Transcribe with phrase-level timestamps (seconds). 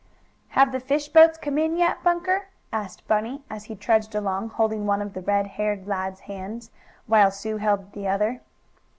[0.57, 4.87] "Have the fish boats come in yet, Bunker?" asked Bunny, as he trudged along, holding
[4.87, 6.71] one of the red haired lad's hands,
[7.05, 8.41] while Sue had the other.